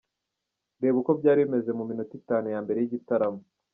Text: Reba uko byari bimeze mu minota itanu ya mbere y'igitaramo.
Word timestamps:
Reba 0.81 0.97
uko 1.01 1.11
byari 1.19 1.39
bimeze 1.45 1.71
mu 1.77 1.83
minota 1.89 2.13
itanu 2.21 2.45
ya 2.53 2.59
mbere 2.63 2.77
y'igitaramo. 2.79 3.41